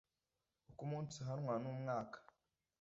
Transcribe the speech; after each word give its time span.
uko 0.69 0.81
umunsi 0.87 1.15
uhwana 1.23 1.55
n 1.63 1.65
umwaka 1.73 2.17